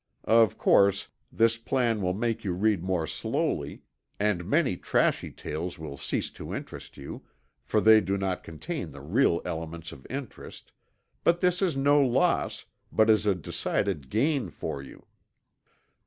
[0.25, 3.83] Of course, this plan will make you read more slowly,
[4.19, 7.21] and many trashy tales will cease to interest you,
[7.63, 10.71] for they do not contain the real elements of interest
[11.23, 15.05] but this is no loss, but is a decided gain for you.